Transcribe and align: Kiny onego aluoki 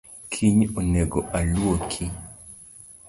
Kiny 0.31 0.65
onego 0.79 1.19
aluoki 1.37 2.05